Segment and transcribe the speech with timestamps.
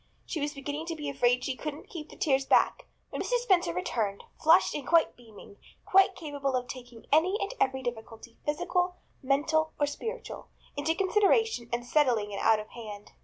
[0.25, 3.41] She was beginning to be afraid she couldn't keep the tears back when Mrs.
[3.43, 9.73] Spencer returned, flushed and beaming, quite capable of taking any and every difficulty, physical, mental
[9.79, 13.11] or spiritual, into consideration and settling it out of hand.